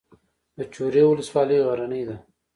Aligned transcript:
د 0.57 0.59
چوره 0.73 1.01
ولسوالۍ 1.07 1.57
غرنۍ 1.65 2.03
ده 2.09 2.15